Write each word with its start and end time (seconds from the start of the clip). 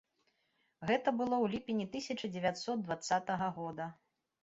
Гэта 0.91 1.13
было 1.19 1.35
ў 1.37 1.53
ліпені 1.53 1.85
тысяча 1.93 2.33
дзевяцьсот 2.35 2.77
дваццатага 2.91 3.55
года. 3.63 3.93